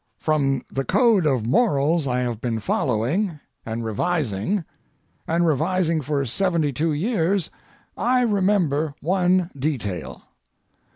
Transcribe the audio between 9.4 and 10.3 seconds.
detail.